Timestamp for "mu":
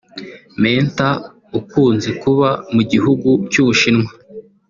2.73-2.81